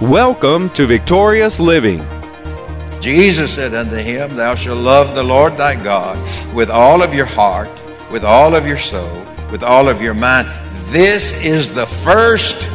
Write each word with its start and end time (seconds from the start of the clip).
Welcome 0.00 0.70
to 0.70 0.86
Victorious 0.86 1.58
Living. 1.58 1.98
Jesus 3.00 3.52
said 3.52 3.74
unto 3.74 3.96
him, 3.96 4.36
Thou 4.36 4.54
shalt 4.54 4.78
love 4.78 5.16
the 5.16 5.24
Lord 5.24 5.56
thy 5.56 5.74
God 5.82 6.16
with 6.54 6.70
all 6.70 7.02
of 7.02 7.12
your 7.12 7.26
heart, 7.26 7.68
with 8.08 8.22
all 8.22 8.54
of 8.54 8.64
your 8.64 8.76
soul, 8.76 9.24
with 9.50 9.64
all 9.64 9.88
of 9.88 10.00
your 10.00 10.14
mind. 10.14 10.46
This 10.92 11.44
is 11.44 11.74
the 11.74 11.84
first 11.84 12.68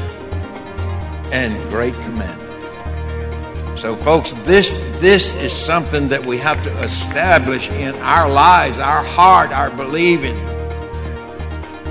and 1.31 1.57
great 1.70 1.94
commandment. 2.01 3.80
So, 3.80 3.96
folks, 3.96 4.34
this, 4.34 5.00
this 5.00 5.42
is 5.42 5.54
something 5.54 6.10
that 6.10 6.26
we 6.26 6.38
have 6.40 6.62
to 6.64 6.71
establish 6.84 7.71
in 7.71 7.96
our 8.02 8.30
lives, 8.30 8.80
our 8.80 9.02
heart, 9.02 9.54
our 9.54 9.70
believing. 9.78 10.36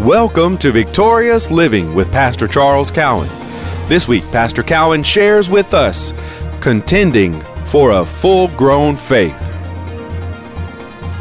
Welcome 0.05 0.59
to 0.59 0.73
Victorious 0.73 1.51
Living 1.51 1.95
with 1.95 2.12
Pastor 2.12 2.46
Charles 2.46 2.91
Cowan. 2.91 3.41
This 3.93 4.09
week, 4.09 4.24
Pastor 4.32 4.62
Cowan 4.62 5.02
shares 5.02 5.50
with 5.50 5.75
us 5.75 6.14
contending 6.62 7.39
for 7.67 7.90
a 7.90 8.07
full 8.07 8.48
grown 8.57 8.96
faith. 8.96 9.36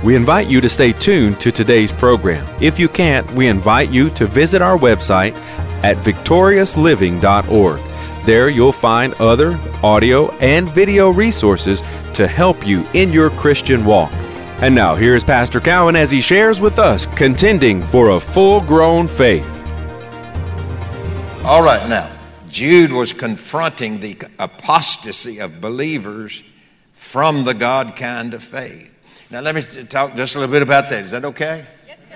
We 0.06 0.16
invite 0.16 0.48
you 0.48 0.62
to 0.62 0.70
stay 0.70 0.94
tuned 0.94 1.38
to 1.42 1.52
today's 1.52 1.92
program. 1.92 2.48
If 2.62 2.80
you 2.80 2.88
can't, 2.88 3.30
we 3.34 3.48
invite 3.48 3.92
you 3.92 4.10
to 4.12 4.26
visit 4.26 4.62
our 4.62 4.78
website 4.78 5.36
at 5.84 5.98
victoriousliving.org. 5.98 8.26
There 8.26 8.48
you'll 8.48 8.72
find 8.72 9.16
other 9.16 9.60
audio 9.84 10.32
and 10.38 10.70
video 10.70 11.10
resources 11.10 11.82
to 12.14 12.26
help 12.26 12.66
you 12.66 12.88
in 12.94 13.12
your 13.12 13.32
Christian 13.32 13.84
walk. 13.84 14.14
And 14.64 14.74
now, 14.74 14.96
here's 14.96 15.26
Pastor 15.26 15.60
Cowan 15.60 15.98
as 15.98 16.10
he 16.10 16.22
shares 16.22 16.62
with 16.62 16.80
us 16.80 17.06
contending 17.06 17.82
for 17.82 18.12
a 18.12 18.20
full 18.22 18.62
grown 18.62 19.10
faith. 19.10 19.46
All 21.44 21.62
right, 21.62 21.86
now, 21.90 22.10
Jude 22.52 22.92
was 22.92 23.14
confronting 23.14 24.00
the 24.00 24.18
apostasy 24.38 25.40
of 25.40 25.62
believers 25.62 26.42
from 26.94 27.46
the 27.46 27.54
God 27.54 27.96
kind 27.96 28.34
of 28.34 28.44
faith. 28.44 29.30
Now, 29.32 29.42
let 29.42 29.56
me 29.56 29.62
talk 29.88 30.16
just 30.16 30.36
a 30.36 30.40
little 30.40 30.54
bit 30.54 30.62
about 30.62 30.90
that. 30.90 31.04
Is 31.04 31.12
that 31.12 31.24
okay? 31.26 31.66
Yes, 31.88 32.08
sir. 32.08 32.16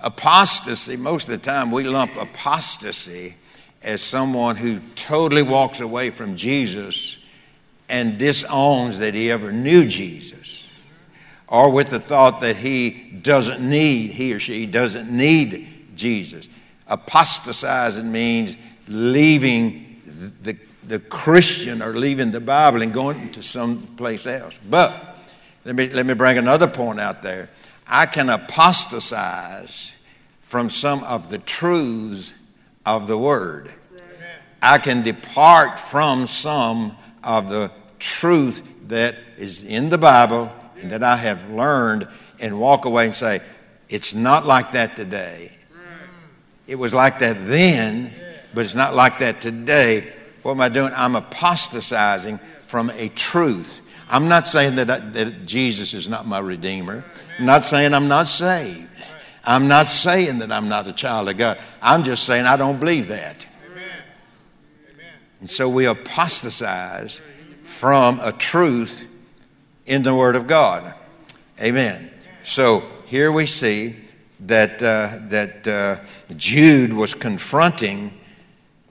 Apostasy, 0.00 0.96
most 0.96 1.28
of 1.28 1.40
the 1.40 1.50
time 1.50 1.70
we 1.70 1.84
lump 1.84 2.10
apostasy 2.20 3.34
as 3.82 4.02
someone 4.02 4.56
who 4.56 4.78
totally 4.96 5.42
walks 5.42 5.80
away 5.80 6.10
from 6.10 6.34
Jesus 6.34 7.24
and 7.88 8.18
disowns 8.18 8.98
that 8.98 9.14
he 9.14 9.30
ever 9.30 9.52
knew 9.52 9.86
Jesus, 9.86 10.68
or 11.46 11.70
with 11.70 11.90
the 11.90 12.00
thought 12.00 12.40
that 12.40 12.56
he 12.56 13.12
doesn't 13.22 13.66
need, 13.66 14.10
he 14.10 14.34
or 14.34 14.40
she 14.40 14.66
doesn't 14.66 15.10
need 15.10 15.66
Jesus. 15.96 16.48
Apostatizing 16.88 18.10
means 18.10 18.56
leaving 18.88 20.00
the, 20.42 20.58
the 20.86 20.98
Christian 20.98 21.82
or 21.82 21.94
leaving 21.94 22.30
the 22.30 22.40
Bible 22.40 22.82
and 22.82 22.92
going 22.92 23.30
to 23.32 23.42
some 23.42 23.82
place 23.96 24.26
else. 24.26 24.56
But 24.68 24.90
let 25.64 25.76
me, 25.76 25.88
let 25.90 26.06
me 26.06 26.14
bring 26.14 26.38
another 26.38 26.66
point 26.66 26.98
out 27.00 27.22
there. 27.22 27.48
I 27.86 28.06
can 28.06 28.28
apostatize 28.28 29.94
from 30.40 30.68
some 30.70 31.04
of 31.04 31.30
the 31.30 31.38
truths 31.38 32.34
of 32.86 33.06
the 33.06 33.18
Word. 33.18 33.70
I 34.62 34.78
can 34.78 35.02
depart 35.02 35.78
from 35.78 36.26
some 36.26 36.96
of 37.22 37.50
the 37.50 37.70
truth 37.98 38.88
that 38.88 39.14
is 39.36 39.64
in 39.64 39.88
the 39.88 39.98
Bible 39.98 40.50
and 40.80 40.90
that 40.90 41.02
I 41.02 41.16
have 41.16 41.50
learned 41.50 42.08
and 42.40 42.58
walk 42.58 42.84
away 42.84 43.06
and 43.06 43.14
say, 43.14 43.40
it's 43.88 44.14
not 44.14 44.46
like 44.46 44.72
that 44.72 44.96
today. 44.96 45.52
It 46.66 46.76
was 46.76 46.92
like 46.94 47.18
that 47.20 47.36
then, 47.46 48.10
but 48.54 48.64
it's 48.64 48.74
not 48.74 48.94
like 48.94 49.18
that 49.18 49.40
today. 49.40 50.10
What 50.42 50.52
am 50.52 50.60
I 50.60 50.68
doing? 50.68 50.92
I'm 50.94 51.16
apostatizing 51.16 52.38
from 52.62 52.90
a 52.90 53.08
truth. 53.10 53.84
I'm 54.10 54.28
not 54.28 54.46
saying 54.46 54.76
that, 54.76 54.90
I, 54.90 54.98
that 54.98 55.46
Jesus 55.46 55.94
is 55.94 56.08
not 56.08 56.26
my 56.26 56.38
Redeemer. 56.38 57.04
I'm 57.38 57.46
not 57.46 57.66
saying 57.66 57.92
I'm 57.92 58.08
not 58.08 58.26
saved. 58.26 58.86
I'm 59.44 59.68
not 59.68 59.86
saying 59.86 60.38
that 60.38 60.52
I'm 60.52 60.68
not 60.68 60.86
a 60.86 60.92
child 60.92 61.28
of 61.28 61.36
God. 61.36 61.58
I'm 61.80 62.02
just 62.02 62.24
saying 62.24 62.46
I 62.46 62.56
don't 62.56 62.78
believe 62.78 63.08
that. 63.08 63.46
And 65.40 65.48
so 65.48 65.68
we 65.68 65.86
apostatize 65.86 67.20
from 67.62 68.18
a 68.20 68.32
truth 68.32 69.04
in 69.86 70.02
the 70.02 70.14
Word 70.14 70.36
of 70.36 70.46
God. 70.46 70.94
Amen. 71.62 72.10
So 72.42 72.82
here 73.06 73.30
we 73.30 73.46
see 73.46 73.94
that, 74.40 74.82
uh, 74.82 75.28
that 75.28 75.66
uh, 75.68 76.34
Jude 76.36 76.92
was 76.92 77.14
confronting 77.14 78.17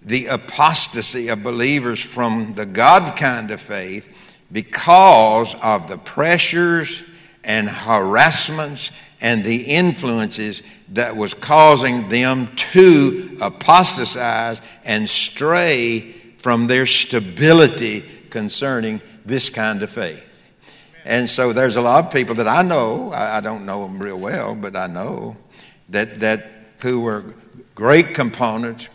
the 0.08 0.28
apostasy 0.28 1.28
of 1.28 1.44
believers 1.44 2.02
from 2.02 2.54
the 2.54 2.66
God 2.66 3.18
kind 3.18 3.52
of 3.52 3.60
faith 3.60 4.38
because 4.52 5.54
of 5.62 5.90
the 5.90 5.98
pressures 5.98 7.14
and 7.44 7.70
harassments 7.70 8.92
and 9.20 9.44
the 9.44 9.64
influences 9.64 10.64
that 10.94 11.16
was 11.16 11.34
causing 11.34 12.08
them 12.08 12.48
to 12.56 13.38
apostatize 13.42 14.62
and 14.86 15.10
stray 15.10 16.00
from 16.38 16.68
their 16.68 16.86
stability 16.86 18.04
concerning 18.30 19.02
this 19.26 19.50
kind 19.50 19.82
of 19.84 19.90
faith. 19.90 20.26
And 21.04 21.30
so 21.30 21.52
there's 21.52 21.76
a 21.76 21.82
lot 21.82 22.06
of 22.06 22.14
people 22.14 22.36
that 22.36 22.48
I 22.48 22.62
know, 22.62 23.12
I 23.12 23.42
don't 23.42 23.66
know 23.66 23.86
them 23.86 24.02
real 24.02 24.20
well, 24.20 24.56
but 24.56 24.76
I 24.76 24.88
know 24.88 25.36
that, 25.90 26.20
that 26.22 26.40
who 26.82 27.02
were 27.02 27.24
great 27.76 28.14
components 28.14 28.90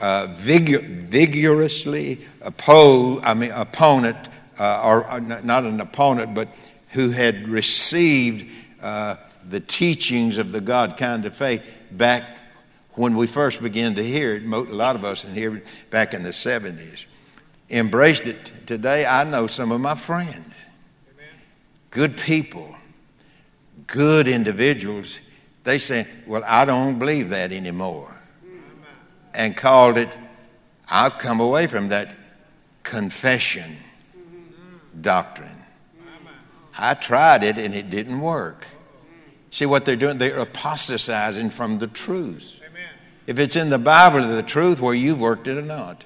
uh, 0.00 0.26
vigor, 0.30 0.78
vigorously 0.80 2.18
oppose, 2.42 3.20
I 3.24 3.34
mean, 3.34 3.50
opponent, 3.50 4.16
uh, 4.58 4.82
or, 4.84 5.10
or, 5.10 5.20
not 5.20 5.64
an 5.64 5.80
opponent, 5.80 6.34
but 6.34 6.48
who 6.90 7.10
had 7.10 7.48
received 7.48 8.50
uh, 8.82 9.16
the 9.48 9.60
teachings 9.60 10.38
of 10.38 10.52
the 10.52 10.60
God 10.60 10.96
kind 10.96 11.24
of 11.24 11.34
faith 11.34 11.86
back 11.90 12.22
when 12.92 13.16
we 13.16 13.26
first 13.26 13.62
began 13.62 13.94
to 13.94 14.02
hear 14.02 14.34
it. 14.34 14.44
A 14.44 14.48
lot 14.48 14.96
of 14.96 15.04
us 15.04 15.24
in 15.24 15.34
here 15.34 15.62
back 15.90 16.14
in 16.14 16.22
the 16.22 16.30
70s 16.30 17.06
embraced 17.70 18.26
it. 18.26 18.52
Today, 18.66 19.06
I 19.06 19.24
know 19.24 19.46
some 19.46 19.72
of 19.72 19.80
my 19.80 19.94
friends, 19.94 20.52
good 21.90 22.16
people, 22.16 22.74
good 23.86 24.26
individuals. 24.26 25.20
They 25.64 25.78
say, 25.78 26.06
"Well, 26.26 26.42
I 26.46 26.64
don't 26.64 26.98
believe 26.98 27.30
that 27.30 27.52
anymore." 27.52 28.15
And 29.36 29.56
called 29.56 29.98
it, 29.98 30.16
I'll 30.88 31.10
come 31.10 31.40
away 31.40 31.66
from 31.66 31.88
that 31.88 32.12
confession 32.82 33.76
doctrine. 35.00 35.50
I 36.78 36.94
tried 36.94 37.42
it 37.42 37.58
and 37.58 37.74
it 37.74 37.90
didn't 37.90 38.20
work. 38.20 38.66
See 39.50 39.66
what 39.66 39.84
they're 39.84 39.96
doing? 39.96 40.18
They're 40.18 40.38
apostatizing 40.38 41.50
from 41.50 41.78
the 41.78 41.86
truth. 41.86 42.60
If 43.26 43.38
it's 43.38 43.56
in 43.56 43.70
the 43.70 43.78
Bible, 43.78 44.20
the 44.20 44.42
truth, 44.42 44.80
where 44.80 44.94
you've 44.94 45.20
worked 45.20 45.48
it 45.48 45.56
or 45.58 45.62
not, 45.62 46.04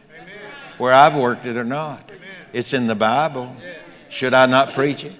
where 0.78 0.94
I've 0.94 1.16
worked 1.16 1.46
it 1.46 1.56
or 1.56 1.64
not, 1.64 2.10
it's 2.52 2.72
in 2.72 2.86
the 2.86 2.94
Bible. 2.94 3.54
Should 4.08 4.34
I 4.34 4.46
not 4.46 4.72
preach 4.72 5.04
it? 5.04 5.12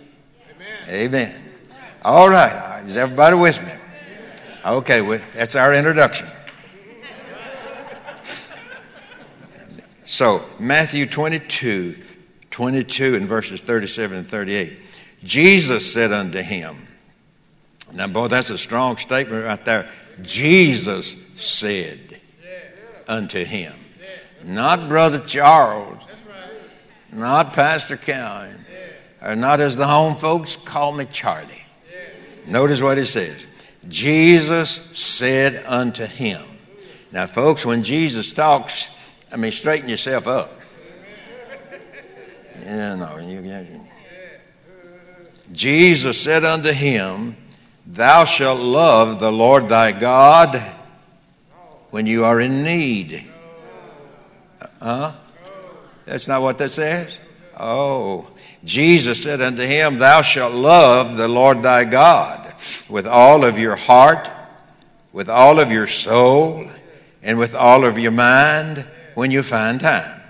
Amen. 0.88 1.31
All 2.03 2.31
right. 2.31 2.82
Is 2.87 2.97
everybody 2.97 3.37
with 3.37 3.65
me? 3.65 3.72
Okay, 4.72 5.03
well, 5.03 5.20
that's 5.34 5.54
our 5.54 5.75
introduction. 5.75 6.26
So, 10.12 10.43
Matthew 10.59 11.06
22, 11.06 11.94
22 12.50 13.15
and 13.15 13.26
verses 13.28 13.60
37 13.60 14.19
and 14.19 14.26
38. 14.26 14.76
Jesus 15.22 15.93
said 15.93 16.10
unto 16.10 16.43
him, 16.43 16.76
now, 17.94 18.09
boy, 18.09 18.26
that's 18.26 18.50
a 18.50 18.59
strong 18.59 18.97
statement 18.97 19.44
right 19.44 19.65
there. 19.65 19.88
Jesus 20.20 21.28
said 21.41 22.00
unto 23.06 23.44
him, 23.44 23.72
not 24.43 24.88
Brother 24.88 25.20
Charles, 25.28 26.03
not 27.12 27.52
Pastor 27.52 27.96
Cowan, 27.96 28.56
or 29.23 29.37
not 29.37 29.61
as 29.61 29.76
the 29.76 29.87
home 29.87 30.17
folks 30.17 30.56
call 30.56 30.90
me 30.90 31.05
Charlie. 31.12 31.64
Notice 32.49 32.82
what 32.82 32.99
it 32.99 33.06
says. 33.06 33.46
Jesus 33.88 34.70
said 34.99 35.62
unto 35.69 36.05
him. 36.05 36.43
Now, 37.12 37.29
folks, 37.29 37.64
when 37.64 37.84
Jesus 37.84 38.32
talks, 38.32 38.96
I 39.32 39.37
mean, 39.37 39.53
straighten 39.53 39.88
yourself 39.88 40.27
up. 40.27 40.50
You 42.62 42.97
know, 42.97 43.19
you, 43.19 43.41
you, 43.41 43.81
Jesus 45.53 46.21
said 46.21 46.44
unto 46.44 46.73
him, 46.73 47.37
Thou 47.87 48.25
shalt 48.25 48.61
love 48.61 49.21
the 49.21 49.31
Lord 49.31 49.69
thy 49.69 49.99
God 49.99 50.56
when 51.91 52.06
you 52.06 52.25
are 52.25 52.41
in 52.41 52.62
need. 52.62 53.25
Huh? 54.81 55.12
That's 56.06 56.29
not 56.29 56.43
what 56.43 56.59
that 56.59 56.71
says? 56.71 57.19
Oh. 57.59 58.31
Jesus 58.65 59.23
said 59.23 59.41
unto 59.41 59.62
him, 59.62 59.99
Thou 59.99 60.23
shalt 60.23 60.55
love 60.55 61.17
the 61.17 61.29
Lord 61.29 61.62
thy 61.62 61.85
God 61.85 62.53
with 62.88 63.06
all 63.06 63.44
of 63.44 63.59
your 63.59 63.77
heart, 63.77 64.29
with 65.12 65.31
all 65.31 65.59
of 65.59 65.73
your 65.73 65.87
soul, 65.87 66.65
and 67.23 67.38
with 67.38 67.55
all 67.55 67.85
of 67.85 67.99
your 67.99 68.12
mind 68.12 68.85
when 69.14 69.30
you 69.30 69.42
find 69.42 69.80
time. 69.80 70.20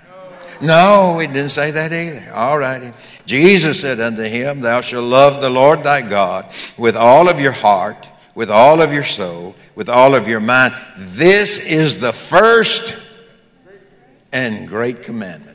No, 0.61 1.17
he 1.19 1.27
didn't 1.27 1.49
say 1.49 1.71
that 1.71 1.91
either. 1.91 2.33
All 2.33 2.57
righty. 2.57 2.91
Jesus 3.25 3.81
said 3.81 3.99
unto 3.99 4.23
him, 4.23 4.61
Thou 4.61 4.81
shalt 4.81 5.05
love 5.05 5.41
the 5.41 5.49
Lord 5.49 5.83
thy 5.83 6.07
God 6.07 6.45
with 6.77 6.95
all 6.95 7.29
of 7.29 7.39
your 7.39 7.51
heart, 7.51 8.07
with 8.35 8.51
all 8.51 8.81
of 8.81 8.93
your 8.93 9.03
soul, 9.03 9.55
with 9.75 9.89
all 9.89 10.13
of 10.13 10.27
your 10.27 10.39
mind. 10.39 10.73
This 10.97 11.71
is 11.71 11.99
the 11.99 12.13
first 12.13 13.29
and 14.31 14.67
great 14.67 15.03
commandment. 15.03 15.51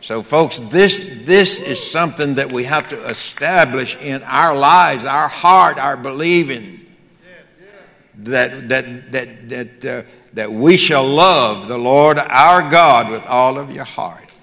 So, 0.00 0.22
folks, 0.22 0.60
this, 0.60 1.24
this 1.26 1.68
is 1.68 1.82
something 1.82 2.34
that 2.36 2.52
we 2.52 2.62
have 2.62 2.88
to 2.90 2.96
establish 3.08 4.00
in 4.04 4.22
our 4.22 4.56
lives, 4.56 5.04
our 5.04 5.26
heart, 5.26 5.78
our 5.78 5.96
believing. 5.96 6.75
That, 8.26 8.68
that, 8.68 9.12
that, 9.12 9.48
that, 9.48 9.86
uh, 9.86 10.08
that 10.34 10.50
we 10.50 10.76
shall 10.76 11.06
love 11.06 11.68
the 11.68 11.78
Lord 11.78 12.18
our 12.18 12.70
God 12.70 13.10
with 13.10 13.26
all 13.26 13.58
of 13.58 13.72
your 13.72 13.84
heart. 13.84 14.36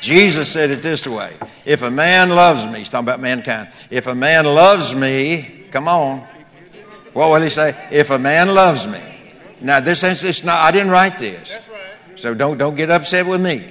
Jesus 0.00 0.52
said 0.52 0.70
it 0.70 0.82
this 0.82 1.06
way 1.06 1.30
If 1.64 1.82
a 1.82 1.90
man 1.90 2.28
loves 2.28 2.70
me, 2.70 2.80
he's 2.80 2.90
talking 2.90 3.08
about 3.08 3.20
mankind, 3.20 3.68
if 3.90 4.06
a 4.06 4.14
man 4.14 4.44
loves 4.44 4.98
me, 4.98 5.66
come 5.70 5.88
on, 5.88 6.20
what 7.14 7.30
will 7.30 7.42
he 7.42 7.48
say? 7.48 7.74
If 7.90 8.10
a 8.10 8.18
man 8.18 8.48
loves 8.48 8.86
me. 8.86 9.00
Now, 9.60 9.80
this 9.80 10.02
is 10.02 10.24
it's 10.24 10.44
not, 10.44 10.58
I 10.58 10.72
didn't 10.72 10.90
write 10.90 11.18
this. 11.18 11.70
So 12.16 12.34
don't, 12.34 12.58
don't 12.58 12.76
get 12.76 12.90
upset 12.90 13.26
with 13.26 13.40
me. 13.40 13.62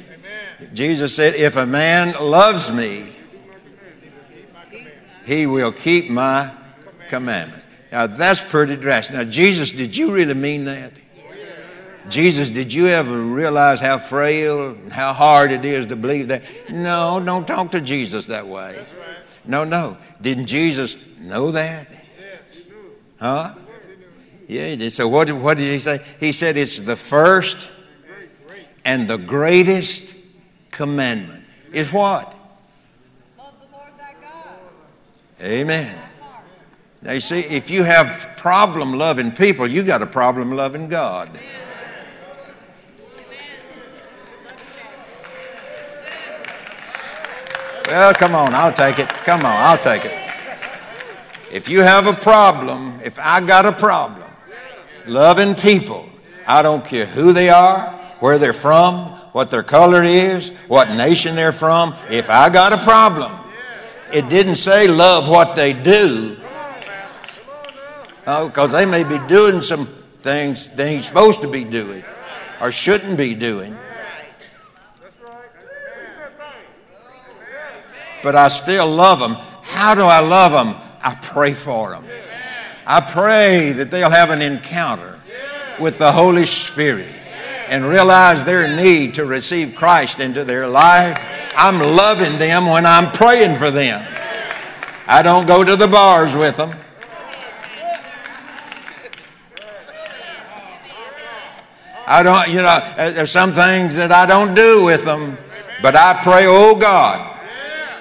Jesus 0.73 1.15
said, 1.15 1.35
If 1.35 1.55
a 1.57 1.65
man 1.65 2.13
loves 2.19 2.75
me, 2.75 3.05
he 5.25 5.45
will 5.45 5.71
keep 5.71 6.09
my 6.09 6.51
commandments. 7.09 7.62
Now, 7.93 8.07
that's 8.07 8.49
pretty 8.49 8.75
drastic. 8.75 9.15
Now, 9.17 9.23
Jesus, 9.23 9.71
did 9.71 9.95
you 9.95 10.15
really 10.15 10.33
mean 10.33 10.65
that? 10.65 10.93
Jesus, 12.09 12.49
did 12.49 12.73
you 12.73 12.87
ever 12.87 13.15
realize 13.21 13.79
how 13.79 13.99
frail 13.99 14.71
and 14.71 14.91
how 14.91 15.13
hard 15.13 15.51
it 15.51 15.63
is 15.63 15.85
to 15.85 15.95
believe 15.95 16.29
that? 16.29 16.41
No, 16.71 17.21
don't 17.23 17.47
talk 17.47 17.69
to 17.69 17.79
Jesus 17.79 18.25
that 18.27 18.47
way. 18.47 18.75
No, 19.45 19.63
no. 19.63 19.95
Didn't 20.19 20.47
Jesus 20.47 21.19
know 21.19 21.51
that? 21.51 21.87
Yes. 22.19 22.65
He 22.65 22.71
knew. 22.71 22.91
Huh? 23.19 23.53
Yeah, 24.47 24.69
he 24.69 24.75
did. 24.75 24.91
So 24.91 25.07
what, 25.07 25.29
what 25.29 25.59
did 25.59 25.69
he 25.69 25.77
say? 25.77 25.99
He 26.19 26.31
said 26.31 26.57
it's 26.57 26.79
the 26.79 26.95
first 26.95 27.69
and 28.85 29.07
the 29.07 29.19
greatest 29.19 30.15
commandment. 30.71 31.43
Is 31.71 31.93
what? 31.93 32.35
Love 33.37 33.53
the 33.61 33.77
Lord 33.77 33.91
thy 33.99 34.15
God. 34.19 34.57
Amen. 35.43 36.09
Now 37.03 37.11
you 37.11 37.19
see, 37.19 37.41
if 37.41 37.69
you 37.69 37.83
have 37.83 38.35
problem 38.37 38.93
loving 38.93 39.31
people, 39.31 39.67
you 39.67 39.83
got 39.83 40.01
a 40.01 40.05
problem 40.05 40.51
loving 40.55 40.87
God. 40.87 41.29
Well, 47.87 48.13
come 48.13 48.33
on, 48.35 48.53
I'll 48.53 48.71
take 48.71 48.99
it. 48.99 49.09
Come 49.09 49.41
on, 49.41 49.45
I'll 49.45 49.77
take 49.77 50.05
it. 50.05 50.17
If 51.51 51.67
you 51.69 51.81
have 51.81 52.07
a 52.07 52.13
problem, 52.13 52.93
if 53.03 53.19
I 53.19 53.45
got 53.45 53.65
a 53.65 53.73
problem, 53.73 54.29
loving 55.05 55.55
people, 55.55 56.05
I 56.47 56.61
don't 56.61 56.85
care 56.85 57.05
who 57.05 57.33
they 57.33 57.49
are, 57.49 57.79
where 58.19 58.37
they're 58.37 58.53
from, 58.53 58.95
what 59.33 59.51
their 59.51 59.61
color 59.61 60.01
is, 60.03 60.57
what 60.67 60.89
nation 60.95 61.35
they're 61.35 61.51
from. 61.51 61.93
If 62.09 62.29
I 62.29 62.49
got 62.49 62.71
a 62.71 62.77
problem, 62.77 63.31
it 64.13 64.29
didn't 64.29 64.55
say 64.55 64.87
love 64.87 65.29
what 65.29 65.57
they 65.57 65.73
do. 65.73 66.37
Oh, 68.25 68.47
because 68.47 68.71
they 68.71 68.85
may 68.85 69.03
be 69.03 69.19
doing 69.27 69.59
some 69.61 69.85
things 69.85 70.73
they 70.75 70.95
ain't 70.95 71.03
supposed 71.03 71.41
to 71.41 71.51
be 71.51 71.63
doing 71.63 72.03
or 72.61 72.71
shouldn't 72.71 73.17
be 73.17 73.35
doing. 73.35 73.75
But 78.23 78.35
I 78.35 78.47
still 78.47 78.87
love 78.87 79.19
them. 79.19 79.35
How 79.63 79.93
do 79.93 80.01
I 80.01 80.21
love 80.21 80.53
them? 80.53 80.81
I 81.03 81.17
pray 81.21 81.51
for 81.51 81.89
them. 81.89 82.05
I 82.87 83.01
pray 83.01 83.73
that 83.73 83.91
they'll 83.91 84.09
have 84.09 84.29
an 84.29 84.41
encounter 84.41 85.19
with 85.79 85.97
the 85.97 86.11
Holy 86.11 86.45
Spirit 86.45 87.09
and 87.69 87.83
realize 87.83 88.45
their 88.45 88.73
need 88.77 89.15
to 89.15 89.25
receive 89.25 89.75
Christ 89.75 90.21
into 90.21 90.45
their 90.45 90.67
life. 90.67 91.53
I'm 91.57 91.79
loving 91.79 92.37
them 92.39 92.65
when 92.65 92.85
I'm 92.85 93.11
praying 93.11 93.57
for 93.57 93.69
them. 93.69 94.01
I 95.07 95.21
don't 95.21 95.45
go 95.45 95.63
to 95.65 95.75
the 95.75 95.87
bars 95.87 96.35
with 96.35 96.55
them. 96.55 96.71
I 102.05 102.21
don't, 102.23 102.47
you 102.49 102.61
know, 102.61 102.79
there's 102.97 103.31
some 103.31 103.51
things 103.51 103.95
that 103.95 104.11
I 104.11 104.25
don't 104.25 104.53
do 104.53 104.85
with 104.85 105.05
them, 105.05 105.37
but 105.81 105.95
I 105.95 106.19
pray, 106.21 106.45
oh 106.47 106.77
God, 106.79 107.33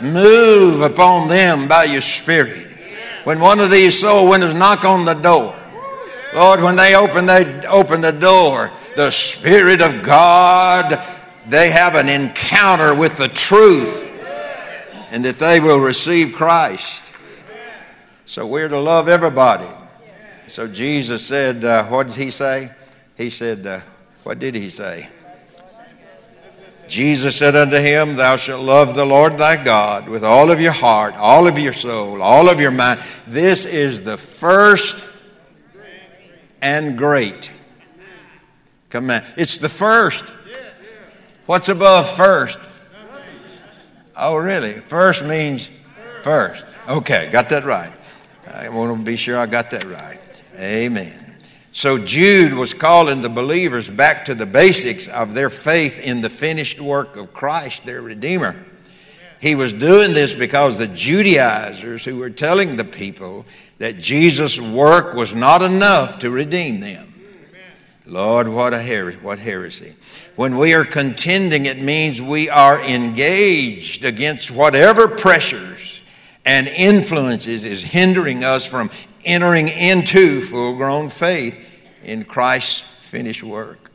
move 0.03 0.83
upon 0.83 1.29
them 1.29 1.69
by 1.69 1.85
your 1.85 2.01
Spirit. 2.01 2.67
When 3.25 3.39
one 3.39 3.61
of 3.61 3.71
these 3.71 3.95
soul 3.95 4.29
winners 4.29 4.55
knock 4.55 4.85
on 4.85 5.05
the 5.05 5.15
door, 5.15 5.55
Lord, 6.35 6.63
when 6.63 6.77
they 6.77 6.97
open, 6.97 7.27
they 7.27 7.45
open 7.69 8.01
the 8.01 8.13
door, 8.13 8.71
the 8.97 9.11
Spirit 9.11 9.81
of 9.81 10.03
God, 10.05 10.85
they 11.49 11.71
have 11.71 11.95
an 11.95 12.09
encounter 12.09 12.99
with 12.99 13.17
the 13.17 13.29
truth 13.29 14.09
and 15.13 15.25
that 15.25 15.39
they 15.39 15.61
will 15.61 15.79
receive 15.79 16.33
Christ. 16.33 17.13
So 18.25 18.47
we're 18.47 18.69
to 18.69 18.81
love 18.81 19.09
everybody. 19.09 19.69
So 20.47 20.67
Jesus 20.67 21.25
said, 21.27 21.65
uh, 21.65 21.85
what 21.85 22.09
did 22.09 22.17
he 22.17 22.31
say? 22.31 22.71
He 23.17 23.29
said, 23.29 23.67
uh, 23.67 23.81
what 24.25 24.39
did 24.39 24.55
he 24.55 24.71
say? 24.71 25.09
Jesus 26.89 27.37
said 27.37 27.57
unto 27.57 27.77
him, 27.77 28.17
Thou 28.17 28.37
shalt 28.37 28.63
love 28.63 28.95
the 28.95 29.07
Lord 29.07 29.39
thy 29.39 29.63
God 29.65 30.09
with 30.09 30.25
all 30.25 30.51
of 30.51 30.61
your 30.61 30.73
heart, 30.73 31.15
all 31.17 31.49
of 31.49 31.59
your 31.59 31.73
soul, 31.73 32.21
all 32.21 32.51
of 32.51 32.61
your 32.61 32.71
mind. 32.71 33.01
This 33.27 33.65
is 33.65 34.05
the 34.05 34.19
first 34.19 35.31
and 36.61 36.99
great 36.99 37.51
command. 38.91 39.25
It's 39.37 39.57
the 39.57 39.71
first. 39.71 40.25
What's 41.47 41.71
above 41.71 42.09
first? 42.09 42.59
Oh, 44.17 44.37
really? 44.37 44.75
First 44.75 45.27
means 45.27 45.69
first. 46.21 46.67
Okay, 46.89 47.31
got 47.33 47.49
that 47.49 47.65
right. 47.65 47.93
I 48.55 48.69
want 48.69 48.99
to 48.99 49.05
be 49.05 49.17
sure 49.17 49.39
I 49.39 49.47
got 49.47 49.71
that 49.71 49.85
right. 49.85 50.43
Amen. 50.59 51.22
So 51.73 51.97
Jude 51.99 52.53
was 52.53 52.75
calling 52.75 53.23
the 53.23 53.31
believers 53.31 53.89
back 53.89 54.27
to 54.27 54.35
the 54.35 54.47
basics 54.47 55.09
of 55.09 55.35
their 55.35 55.49
faith 55.49 56.07
in 56.07 56.21
the 56.21 56.29
finished 56.29 56.81
work 56.81 57.17
of 57.17 57.33
Christ, 57.33 57.87
their 57.87 58.03
Redeemer. 58.03 58.55
He 59.41 59.55
was 59.55 59.73
doing 59.73 60.13
this 60.13 60.39
because 60.39 60.79
the 60.79 60.95
Judaizers 60.95 62.05
who 62.05 62.19
were 62.19 62.31
telling 62.31 62.77
the 62.77 62.85
people 62.85 63.47
that 63.79 63.99
Jesus' 63.99 64.61
work 64.61 65.15
was 65.15 65.35
not 65.35 65.63
enough 65.63 66.21
to 66.21 66.31
redeem 66.31 66.79
them. 66.79 67.09
Lord, 68.07 68.49
what 68.49 68.75
a 68.75 68.83
her- 68.83 69.13
what 69.23 69.39
heresy. 69.39 69.95
When 70.37 70.57
we 70.57 70.75
are 70.75 70.85
contending, 70.85 71.67
it 71.67 71.81
means 71.81 72.21
we 72.21 72.51
are 72.51 72.81
engaged 72.83 74.05
against 74.05 74.51
whatever 74.51 75.09
pressures 75.09 76.03
and 76.45 76.69
influences 76.69 77.65
is 77.65 77.83
hindering 77.83 78.45
us 78.45 78.69
from 78.69 78.91
entering 79.25 79.69
into 79.69 80.41
full 80.41 80.77
grown 80.77 81.09
faith 81.09 82.01
in 82.05 82.25
Christ's 82.25 82.81
finished 82.81 83.43
work. 83.43 83.91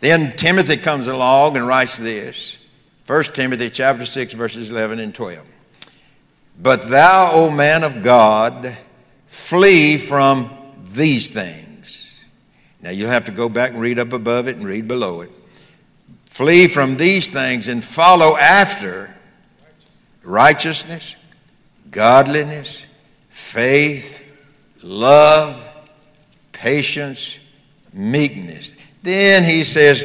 Then 0.00 0.32
Timothy 0.36 0.76
comes 0.76 1.08
along 1.08 1.56
and 1.56 1.66
writes 1.66 1.98
this 1.98 2.56
1 3.06 3.22
Timothy 3.34 3.70
chapter 3.70 4.06
6, 4.06 4.34
verses 4.34 4.70
11 4.70 4.98
and 4.98 5.14
12. 5.14 5.46
But 6.62 6.88
thou, 6.88 7.30
O 7.32 7.54
man 7.54 7.84
of 7.84 8.04
God, 8.04 8.76
flee 9.26 9.96
from 9.96 10.50
these 10.92 11.30
things. 11.30 12.24
Now 12.82 12.90
you'll 12.90 13.10
have 13.10 13.26
to 13.26 13.32
go 13.32 13.48
back 13.48 13.72
and 13.72 13.80
read 13.80 13.98
up 13.98 14.12
above 14.12 14.48
it 14.48 14.56
and 14.56 14.64
read 14.64 14.86
below 14.86 15.22
it. 15.22 15.30
Flee 16.26 16.68
from 16.68 16.96
these 16.96 17.28
things 17.28 17.68
and 17.68 17.82
follow 17.82 18.36
after 18.36 19.10
righteousness, 20.24 21.16
godliness, 21.90 23.04
faith, 23.28 24.29
love, 24.82 25.88
patience, 26.52 27.50
meekness. 27.92 28.76
Then 29.02 29.44
he 29.44 29.64
says, 29.64 30.04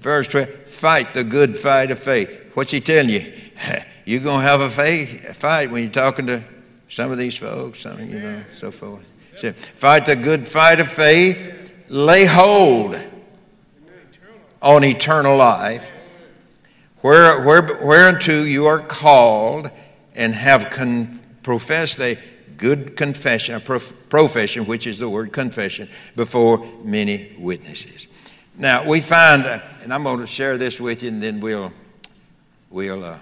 verse 0.00 0.28
12, 0.28 0.48
fight 0.48 1.06
the 1.08 1.24
good 1.24 1.56
fight 1.56 1.90
of 1.90 1.98
faith. 1.98 2.52
What's 2.54 2.70
he 2.70 2.80
telling 2.80 3.10
you? 3.10 3.32
You're 4.04 4.22
going 4.22 4.40
to 4.40 4.46
have 4.46 4.60
a 4.60 4.70
faith 4.70 5.28
a 5.28 5.34
fight 5.34 5.70
when 5.70 5.82
you're 5.82 5.90
talking 5.90 6.28
to 6.28 6.40
some 6.88 7.10
of 7.10 7.18
these 7.18 7.36
folks, 7.36 7.80
some, 7.80 7.98
you 7.98 8.20
know, 8.20 8.40
so 8.52 8.70
forth. 8.70 9.04
So, 9.36 9.50
fight 9.52 10.06
the 10.06 10.14
good 10.14 10.46
fight 10.46 10.78
of 10.78 10.86
faith, 10.86 11.84
lay 11.88 12.24
hold 12.24 12.94
on 14.62 14.84
eternal 14.84 15.36
life, 15.36 15.92
where, 16.98 17.44
where, 17.44 17.62
whereunto 17.84 18.42
you 18.42 18.66
are 18.66 18.78
called 18.78 19.70
and 20.14 20.32
have 20.32 20.70
con- 20.70 21.08
professed 21.42 21.98
a 21.98 22.16
good 22.56 22.96
confession, 22.96 23.54
a 23.54 23.60
prof- 23.60 24.08
profession, 24.08 24.64
which 24.64 24.86
is 24.86 24.98
the 24.98 25.08
word 25.08 25.32
confession, 25.32 25.88
before 26.14 26.66
many 26.84 27.32
witnesses. 27.38 28.08
Now 28.58 28.88
we 28.88 29.00
find, 29.00 29.42
uh, 29.44 29.58
and 29.82 29.92
I'm 29.92 30.02
going 30.02 30.20
to 30.20 30.26
share 30.26 30.56
this 30.56 30.80
with 30.80 31.02
you, 31.02 31.10
and 31.10 31.22
then 31.22 31.40
we'll 31.40 31.72
we'll 32.70 33.04
uh, 33.04 33.18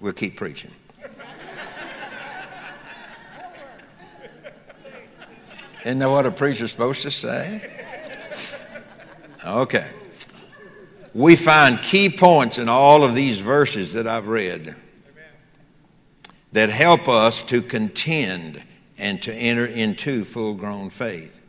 we'll 0.00 0.12
keep 0.12 0.36
preaching. 0.36 0.70
Isn't 5.82 6.00
that 6.00 6.10
what 6.10 6.26
a 6.26 6.30
preacher's 6.30 6.72
supposed 6.72 7.02
to 7.02 7.10
say? 7.10 7.62
Okay. 9.46 9.88
We 11.14 11.36
find 11.36 11.78
key 11.78 12.10
points 12.10 12.58
in 12.58 12.68
all 12.68 13.04
of 13.04 13.14
these 13.14 13.40
verses 13.40 13.94
that 13.94 14.06
I've 14.06 14.28
read 14.28 14.76
that 16.52 16.70
help 16.70 17.08
us 17.08 17.42
to 17.44 17.62
contend 17.62 18.62
and 18.98 19.22
to 19.22 19.32
enter 19.32 19.66
into 19.66 20.24
full 20.24 20.54
grown 20.54 20.90
faith. 20.90 21.40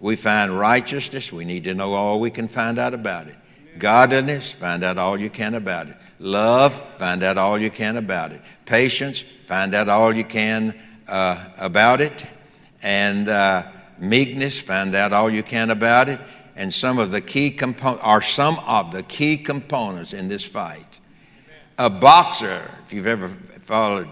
We 0.00 0.16
find 0.16 0.50
righteousness, 0.50 1.32
we 1.32 1.44
need 1.44 1.64
to 1.64 1.74
know 1.74 1.92
all 1.92 2.20
we 2.20 2.30
can 2.30 2.48
find 2.48 2.78
out 2.78 2.94
about 2.94 3.26
it. 3.26 3.36
Godliness, 3.78 4.50
find 4.50 4.82
out 4.82 4.98
all 4.98 5.18
you 5.18 5.30
can 5.30 5.54
about 5.54 5.88
it. 5.88 5.94
Love, 6.18 6.74
find 6.74 7.22
out 7.22 7.38
all 7.38 7.58
you 7.58 7.70
can 7.70 7.96
about 7.96 8.32
it. 8.32 8.40
Patience, 8.66 9.20
find 9.20 9.74
out 9.74 9.88
all 9.88 10.14
you 10.14 10.24
can 10.24 10.74
uh, 11.08 11.42
about 11.58 12.00
it. 12.00 12.26
And 12.82 13.28
uh, 13.28 13.62
meekness, 13.98 14.58
find 14.58 14.94
out 14.94 15.12
all 15.12 15.30
you 15.30 15.42
can 15.42 15.70
about 15.70 16.08
it. 16.08 16.20
And 16.56 16.72
some 16.72 16.98
of 16.98 17.10
the 17.10 17.20
key 17.20 17.50
components 17.50 18.02
are 18.04 18.22
some 18.22 18.56
of 18.66 18.92
the 18.92 19.02
key 19.04 19.36
components 19.36 20.12
in 20.12 20.28
this 20.28 20.46
fight. 20.46 21.00
A 21.78 21.88
boxer, 21.88 22.60
if 22.84 22.92
you've 22.92 23.06
ever 23.06 23.28
followed 23.28 24.08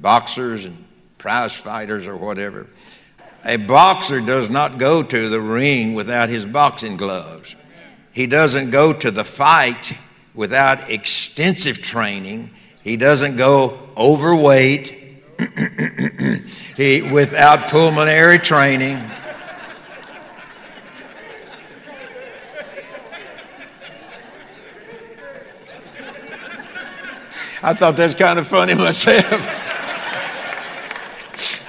boxers 0.00 0.64
and 0.64 0.81
prize 1.22 1.56
fighters 1.56 2.08
or 2.08 2.16
whatever, 2.16 2.66
a 3.44 3.56
boxer 3.56 4.20
does 4.20 4.50
not 4.50 4.76
go 4.76 5.04
to 5.04 5.28
the 5.28 5.40
ring 5.40 5.94
without 5.94 6.28
his 6.28 6.44
boxing 6.44 6.96
gloves. 6.96 7.54
He 8.12 8.26
doesn't 8.26 8.72
go 8.72 8.92
to 8.92 9.10
the 9.12 9.22
fight 9.22 9.92
without 10.34 10.90
extensive 10.90 11.80
training. 11.80 12.50
He 12.82 12.96
doesn't 12.96 13.36
go 13.36 13.78
overweight 13.96 14.88
he, 16.76 17.08
without 17.12 17.70
pulmonary 17.70 18.38
training. 18.38 18.96
I 27.64 27.74
thought 27.74 27.94
that's 27.96 28.16
kind 28.16 28.40
of 28.40 28.46
funny 28.48 28.74
myself. 28.74 29.68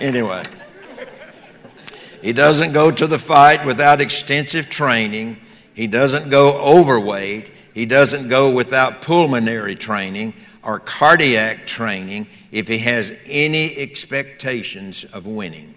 anyway, 0.03 0.43
he 2.21 2.33
doesn't 2.33 2.73
go 2.73 2.91
to 2.91 3.07
the 3.07 3.17
fight 3.17 3.65
without 3.65 4.01
extensive 4.01 4.69
training. 4.69 5.37
He 5.73 5.87
doesn't 5.87 6.29
go 6.29 6.61
overweight. 6.79 7.49
He 7.73 7.85
doesn't 7.85 8.29
go 8.29 8.53
without 8.53 9.01
pulmonary 9.01 9.75
training 9.75 10.33
or 10.63 10.79
cardiac 10.79 11.65
training 11.65 12.27
if 12.51 12.67
he 12.67 12.77
has 12.79 13.19
any 13.25 13.75
expectations 13.77 15.03
of 15.05 15.25
winning. 15.25 15.73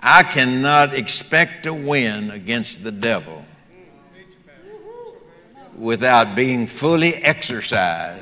I 0.00 0.22
cannot 0.22 0.94
expect 0.94 1.64
to 1.64 1.74
win 1.74 2.30
against 2.30 2.84
the 2.84 2.92
devil 2.92 3.44
without 5.76 6.36
being 6.36 6.66
fully 6.66 7.14
exercised 7.14 8.20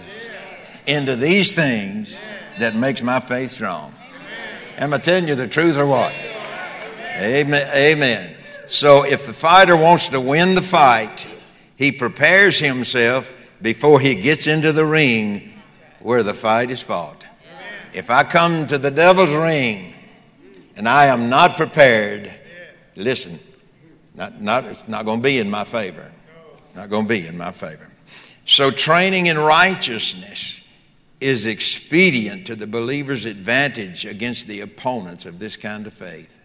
into 0.86 1.16
these 1.16 1.54
things 1.54 2.20
that 2.58 2.74
makes 2.74 3.02
my 3.02 3.20
faith 3.20 3.50
strong. 3.50 3.95
Am 4.78 4.92
I 4.92 4.98
telling 4.98 5.26
you 5.26 5.34
the 5.34 5.48
truth 5.48 5.78
or 5.78 5.86
what? 5.86 6.14
Amen. 7.18 7.66
Amen. 7.74 8.36
So 8.66 9.04
if 9.06 9.26
the 9.26 9.32
fighter 9.32 9.74
wants 9.74 10.08
to 10.10 10.20
win 10.20 10.54
the 10.54 10.60
fight, 10.60 11.26
he 11.76 11.92
prepares 11.92 12.58
himself 12.58 13.32
before 13.62 14.00
he 14.00 14.20
gets 14.20 14.46
into 14.46 14.72
the 14.72 14.84
ring 14.84 15.52
where 16.00 16.22
the 16.22 16.34
fight 16.34 16.70
is 16.70 16.82
fought. 16.82 17.26
If 17.94 18.10
I 18.10 18.22
come 18.22 18.66
to 18.66 18.76
the 18.76 18.90
devil's 18.90 19.34
ring 19.34 19.94
and 20.76 20.86
I 20.86 21.06
am 21.06 21.30
not 21.30 21.52
prepared, 21.56 22.30
listen, 22.96 23.40
not, 24.14 24.40
not, 24.40 24.64
it's 24.64 24.88
not 24.88 25.06
going 25.06 25.20
to 25.20 25.24
be 25.24 25.38
in 25.38 25.50
my 25.50 25.64
favor. 25.64 26.12
Not 26.74 26.90
going 26.90 27.04
to 27.04 27.08
be 27.08 27.26
in 27.26 27.38
my 27.38 27.52
favor. 27.52 27.88
So, 28.44 28.70
training 28.70 29.26
in 29.26 29.38
righteousness 29.38 30.55
is 31.20 31.46
expedient 31.46 32.46
to 32.46 32.54
the 32.54 32.66
believer's 32.66 33.26
advantage 33.26 34.04
against 34.04 34.46
the 34.48 34.60
opponents 34.60 35.24
of 35.26 35.38
this 35.38 35.56
kind 35.56 35.86
of 35.86 35.92
faith. 35.92 36.40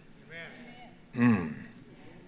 Mm. 1.16 1.54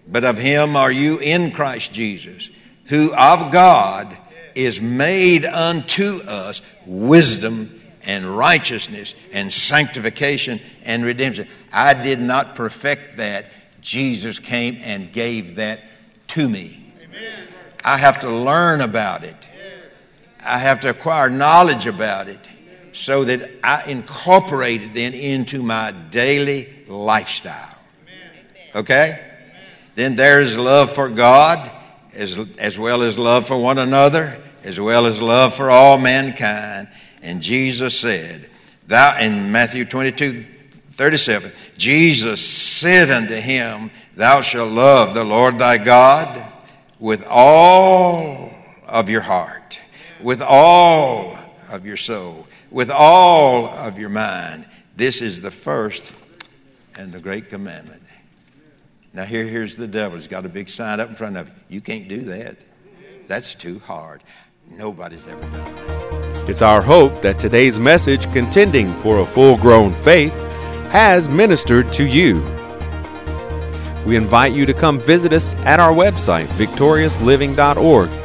But 0.07 0.23
of 0.23 0.37
him 0.37 0.75
are 0.75 0.91
you 0.91 1.19
in 1.19 1.51
Christ 1.51 1.93
Jesus, 1.93 2.49
who 2.85 3.11
of 3.17 3.51
God 3.51 4.15
is 4.53 4.79
made 4.79 5.43
unto 5.43 6.19
us 6.27 6.81
wisdom 6.85 7.69
and 8.07 8.25
righteousness 8.25 9.15
and 9.33 9.51
sanctification 9.51 10.59
and 10.85 11.03
redemption. 11.03 11.47
I 11.73 12.01
did 12.01 12.19
not 12.19 12.55
perfect 12.55 13.17
that. 13.17 13.45
Jesus 13.81 14.39
came 14.39 14.77
and 14.83 15.11
gave 15.11 15.57
that 15.57 15.79
to 16.29 16.49
me. 16.49 16.81
I 17.83 17.97
have 17.97 18.21
to 18.21 18.29
learn 18.29 18.81
about 18.81 19.23
it. 19.23 19.44
I 20.45 20.59
have 20.59 20.81
to 20.81 20.89
acquire 20.89 21.29
knowledge 21.29 21.87
about 21.87 22.27
it 22.27 22.39
so 22.91 23.23
that 23.25 23.49
I 23.63 23.89
incorporate 23.89 24.81
it 24.81 24.93
then 24.93 25.13
into 25.13 25.61
my 25.61 25.93
daily 26.11 26.69
lifestyle. 26.87 27.77
Okay? 28.75 29.19
Then 29.95 30.15
there 30.15 30.41
is 30.41 30.57
love 30.57 30.91
for 30.91 31.09
God 31.09 31.57
as, 32.13 32.37
as 32.57 32.79
well 32.79 33.01
as 33.01 33.17
love 33.17 33.45
for 33.45 33.57
one 33.57 33.77
another, 33.77 34.37
as 34.63 34.79
well 34.79 35.05
as 35.05 35.21
love 35.21 35.53
for 35.53 35.69
all 35.69 35.97
mankind. 35.97 36.87
And 37.21 37.41
Jesus 37.41 37.99
said, 37.99 38.49
Thou 38.87 39.17
in 39.21 39.51
Matthew 39.51 39.85
22, 39.85 40.31
37, 40.31 41.51
Jesus 41.77 42.45
said 42.45 43.09
unto 43.09 43.35
him, 43.35 43.89
Thou 44.15 44.41
shalt 44.41 44.71
love 44.71 45.13
the 45.13 45.23
Lord 45.23 45.57
thy 45.57 45.83
God 45.83 46.51
with 46.99 47.25
all 47.29 48.51
of 48.87 49.09
your 49.09 49.21
heart, 49.21 49.64
with 50.21 50.41
all 50.41 51.35
of 51.71 51.85
your 51.85 51.97
soul, 51.97 52.47
with 52.71 52.91
all 52.91 53.67
of 53.67 53.99
your 53.99 54.09
mind. 54.09 54.65
This 54.95 55.21
is 55.21 55.41
the 55.41 55.51
first 55.51 56.13
and 56.97 57.11
the 57.11 57.19
great 57.19 57.49
commandment. 57.49 58.01
Now, 59.13 59.23
here, 59.23 59.45
here's 59.45 59.77
the 59.77 59.87
devil. 59.87 60.17
He's 60.17 60.27
got 60.27 60.45
a 60.45 60.49
big 60.49 60.67
sign 60.67 60.99
up 60.99 61.09
in 61.09 61.15
front 61.15 61.37
of 61.37 61.47
you. 61.47 61.75
You 61.75 61.81
can't 61.81 62.07
do 62.07 62.21
that. 62.21 62.57
That's 63.27 63.55
too 63.55 63.79
hard. 63.79 64.21
Nobody's 64.69 65.27
ever 65.27 65.41
done 65.41 65.75
that. 65.75 66.49
It's 66.49 66.61
our 66.61 66.81
hope 66.81 67.21
that 67.21 67.39
today's 67.39 67.79
message, 67.79 68.31
Contending 68.31 68.93
for 69.01 69.19
a 69.19 69.25
Full 69.25 69.57
Grown 69.57 69.93
Faith, 69.93 70.33
has 70.91 71.27
ministered 71.27 71.91
to 71.93 72.05
you. 72.05 72.35
We 74.05 74.15
invite 74.15 74.53
you 74.53 74.65
to 74.65 74.73
come 74.73 74.99
visit 74.99 75.33
us 75.33 75.53
at 75.65 75.79
our 75.79 75.91
website, 75.91 76.45
victoriousliving.org. 76.47 78.24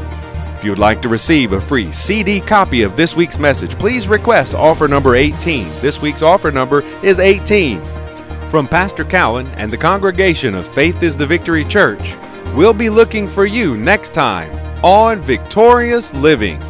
If 0.61 0.65
you 0.65 0.71
would 0.73 0.77
like 0.77 1.01
to 1.01 1.09
receive 1.09 1.53
a 1.53 1.59
free 1.59 1.91
CD 1.91 2.39
copy 2.39 2.83
of 2.83 2.95
this 2.95 3.15
week's 3.15 3.39
message, 3.39 3.79
please 3.79 4.07
request 4.07 4.53
offer 4.53 4.87
number 4.87 5.15
18. 5.15 5.67
This 5.81 5.99
week's 6.03 6.21
offer 6.21 6.51
number 6.51 6.81
is 7.01 7.19
18. 7.19 7.83
From 8.47 8.67
Pastor 8.67 9.03
Cowan 9.03 9.47
and 9.55 9.71
the 9.71 9.77
congregation 9.77 10.53
of 10.53 10.67
Faith 10.67 11.01
is 11.01 11.17
the 11.17 11.25
Victory 11.25 11.65
Church, 11.65 12.15
we'll 12.53 12.75
be 12.75 12.91
looking 12.91 13.27
for 13.27 13.47
you 13.47 13.75
next 13.75 14.13
time 14.13 14.55
on 14.83 15.19
Victorious 15.19 16.13
Living. 16.13 16.61